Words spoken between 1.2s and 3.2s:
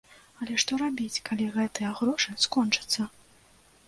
калі гэтыя грошы скончацца?